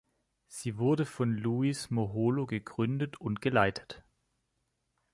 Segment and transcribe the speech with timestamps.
[0.47, 4.03] Sie wurde von Louis Moholo gegründet und geleitet.